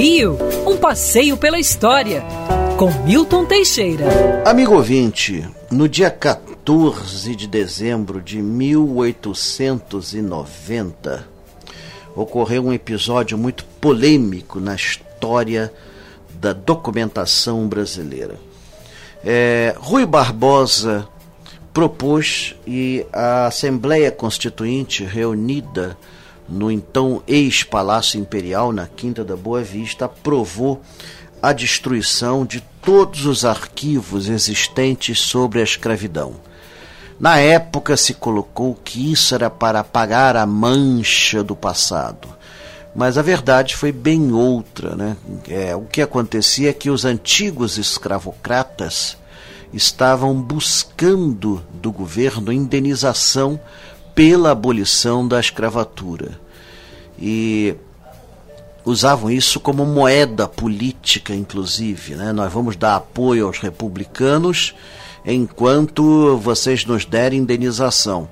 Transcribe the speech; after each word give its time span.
Rio, 0.00 0.38
um 0.64 0.76
passeio 0.76 1.36
pela 1.36 1.58
história, 1.58 2.22
com 2.78 2.88
Milton 3.04 3.44
Teixeira. 3.44 4.04
Amigo 4.46 4.74
ouvinte, 4.74 5.44
no 5.72 5.88
dia 5.88 6.08
14 6.08 7.34
de 7.34 7.48
dezembro 7.48 8.22
de 8.22 8.40
1890, 8.40 11.26
ocorreu 12.14 12.66
um 12.66 12.72
episódio 12.72 13.36
muito 13.36 13.64
polêmico 13.80 14.60
na 14.60 14.76
história 14.76 15.72
da 16.40 16.52
documentação 16.52 17.66
brasileira. 17.66 18.36
É, 19.24 19.74
Rui 19.80 20.06
Barbosa 20.06 21.08
propôs 21.74 22.54
e 22.64 23.04
a 23.12 23.46
Assembleia 23.46 24.12
Constituinte 24.12 25.02
reunida 25.02 25.98
no 26.48 26.70
então 26.70 27.22
ex-Palácio 27.26 28.18
Imperial, 28.18 28.72
na 28.72 28.86
Quinta 28.86 29.24
da 29.24 29.36
Boa 29.36 29.62
Vista, 29.62 30.06
aprovou 30.06 30.80
a 31.42 31.52
destruição 31.52 32.46
de 32.46 32.60
todos 32.82 33.26
os 33.26 33.44
arquivos 33.44 34.28
existentes 34.28 35.20
sobre 35.20 35.60
a 35.60 35.64
escravidão. 35.64 36.34
Na 37.20 37.38
época 37.38 37.96
se 37.96 38.14
colocou 38.14 38.74
que 38.74 39.12
isso 39.12 39.34
era 39.34 39.50
para 39.50 39.80
apagar 39.80 40.36
a 40.36 40.46
mancha 40.46 41.42
do 41.42 41.54
passado. 41.54 42.28
Mas 42.94 43.18
a 43.18 43.22
verdade 43.22 43.76
foi 43.76 43.92
bem 43.92 44.32
outra. 44.32 44.94
Né? 44.94 45.16
É, 45.48 45.76
o 45.76 45.82
que 45.82 46.00
acontecia 46.00 46.70
é 46.70 46.72
que 46.72 46.90
os 46.90 47.04
antigos 47.04 47.76
escravocratas 47.76 49.16
estavam 49.72 50.34
buscando 50.40 51.62
do 51.74 51.92
governo 51.92 52.52
indenização 52.52 53.60
pela 54.18 54.50
abolição 54.50 55.28
da 55.28 55.38
escravatura. 55.38 56.40
E 57.16 57.76
usavam 58.84 59.30
isso 59.30 59.60
como 59.60 59.86
moeda 59.86 60.48
política, 60.48 61.32
inclusive. 61.32 62.16
Né? 62.16 62.32
Nós 62.32 62.52
vamos 62.52 62.74
dar 62.74 62.96
apoio 62.96 63.46
aos 63.46 63.60
republicanos 63.60 64.74
enquanto 65.24 66.36
vocês 66.38 66.84
nos 66.84 67.04
derem 67.04 67.38
indenização. 67.38 68.28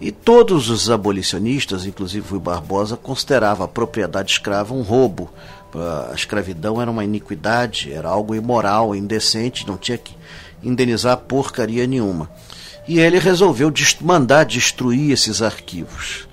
E 0.00 0.12
todos 0.12 0.70
os 0.70 0.88
abolicionistas, 0.88 1.84
inclusive 1.84 2.30
Rui 2.30 2.38
Barbosa, 2.38 2.96
considerava 2.96 3.64
a 3.64 3.68
propriedade 3.68 4.30
escrava 4.30 4.72
um 4.72 4.82
roubo. 4.82 5.28
A 5.74 6.14
escravidão 6.14 6.80
era 6.80 6.88
uma 6.88 7.02
iniquidade, 7.02 7.92
era 7.92 8.08
algo 8.08 8.36
imoral, 8.36 8.94
indecente, 8.94 9.66
não 9.66 9.76
tinha 9.76 9.98
que 9.98 10.14
indenizar 10.62 11.16
porcaria 11.16 11.86
nenhuma 11.86 12.30
e 12.88 12.98
ele 12.98 13.18
resolveu 13.18 13.70
mandar 14.00 14.44
destruir 14.44 15.12
esses 15.12 15.42
arquivos. 15.42 16.26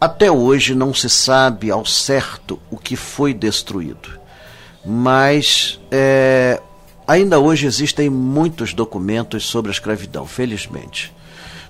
Até 0.00 0.30
hoje 0.30 0.74
não 0.74 0.92
se 0.92 1.08
sabe 1.08 1.70
ao 1.70 1.86
certo 1.86 2.58
o 2.68 2.76
que 2.76 2.96
foi 2.96 3.32
destruído, 3.32 4.18
mas 4.84 5.78
é, 5.92 6.60
ainda 7.06 7.38
hoje 7.38 7.66
existem 7.66 8.10
muitos 8.10 8.74
documentos 8.74 9.46
sobre 9.46 9.70
a 9.70 9.72
escravidão, 9.72 10.26
felizmente. 10.26 11.14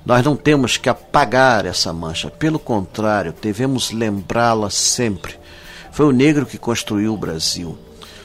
Nós 0.05 0.25
não 0.25 0.34
temos 0.34 0.78
que 0.78 0.89
apagar 0.89 1.66
essa 1.66 1.92
mancha, 1.92 2.31
pelo 2.31 2.59
contrário, 2.59 3.34
devemos 3.41 3.91
lembrá-la 3.92 4.70
sempre. 4.70 5.39
Foi 5.92 6.06
o 6.06 6.11
negro 6.11 6.47
que 6.47 6.56
construiu 6.56 7.12
o 7.12 7.19
Brasil. 7.19 7.78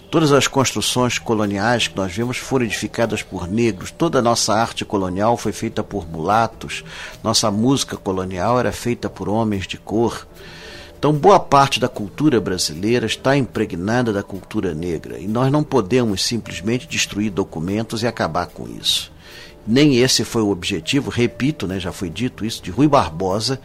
Todas 0.09 0.31
as 0.31 0.47
construções 0.47 1.19
coloniais 1.19 1.89
que 1.89 1.97
nós 1.97 2.13
vemos 2.13 2.37
foram 2.37 2.63
edificadas 2.63 3.21
por 3.21 3.45
negros, 3.45 3.91
toda 3.91 4.19
a 4.19 4.21
nossa 4.21 4.53
arte 4.53 4.85
colonial 4.85 5.35
foi 5.35 5.51
feita 5.51 5.83
por 5.83 6.09
mulatos, 6.09 6.85
nossa 7.21 7.51
música 7.51 7.97
colonial 7.97 8.57
era 8.57 8.71
feita 8.71 9.09
por 9.09 9.27
homens 9.27 9.67
de 9.67 9.77
cor. 9.77 10.25
Então, 10.97 11.11
boa 11.11 11.41
parte 11.41 11.77
da 11.77 11.89
cultura 11.89 12.39
brasileira 12.39 13.05
está 13.05 13.35
impregnada 13.35 14.13
da 14.13 14.23
cultura 14.23 14.73
negra 14.73 15.19
e 15.19 15.27
nós 15.27 15.51
não 15.51 15.61
podemos 15.61 16.23
simplesmente 16.23 16.87
destruir 16.87 17.29
documentos 17.29 18.01
e 18.01 18.07
acabar 18.07 18.47
com 18.47 18.65
isso. 18.65 19.11
Nem 19.67 19.97
esse 19.97 20.23
foi 20.23 20.41
o 20.41 20.49
objetivo, 20.49 21.11
repito, 21.11 21.67
né, 21.67 21.81
já 21.81 21.91
foi 21.91 22.09
dito 22.09 22.45
isso, 22.45 22.63
de 22.63 22.71
Rui 22.71 22.87
Barbosa 22.87 23.59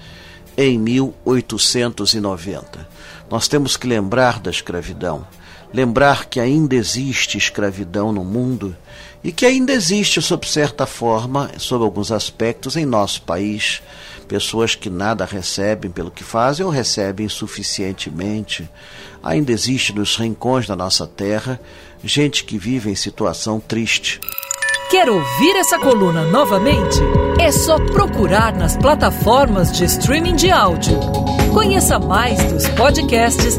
em 0.56 0.76
1890. 0.76 2.88
Nós 3.30 3.46
temos 3.46 3.76
que 3.76 3.86
lembrar 3.86 4.40
da 4.40 4.50
escravidão 4.50 5.24
lembrar 5.72 6.26
que 6.26 6.38
ainda 6.38 6.74
existe 6.74 7.38
escravidão 7.38 8.12
no 8.12 8.24
mundo 8.24 8.76
e 9.24 9.30
que 9.30 9.46
ainda 9.46 9.72
existe, 9.72 10.20
sob 10.20 10.46
certa 10.46 10.84
forma, 10.84 11.50
sob 11.58 11.84
alguns 11.84 12.10
aspectos, 12.10 12.76
em 12.76 12.84
nosso 12.84 13.22
país, 13.22 13.80
pessoas 14.26 14.74
que 14.74 14.90
nada 14.90 15.24
recebem 15.24 15.90
pelo 15.90 16.10
que 16.10 16.24
fazem 16.24 16.66
ou 16.66 16.72
recebem 16.72 17.28
suficientemente. 17.28 18.68
Ainda 19.22 19.52
existe 19.52 19.94
nos 19.94 20.16
rincões 20.16 20.66
da 20.66 20.74
nossa 20.74 21.06
terra 21.06 21.60
gente 22.04 22.44
que 22.44 22.58
vive 22.58 22.90
em 22.90 22.94
situação 22.94 23.60
triste. 23.60 24.20
Quer 24.90 25.08
ouvir 25.08 25.56
essa 25.56 25.78
coluna 25.78 26.24
novamente? 26.26 26.98
É 27.40 27.50
só 27.50 27.78
procurar 27.78 28.54
nas 28.54 28.76
plataformas 28.76 29.72
de 29.72 29.84
streaming 29.84 30.36
de 30.36 30.50
áudio. 30.50 30.98
Conheça 31.54 31.98
mais 31.98 32.42
dos 32.52 32.68
podcasts 32.68 33.58